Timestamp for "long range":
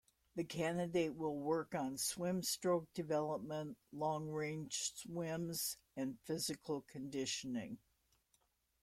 3.93-4.93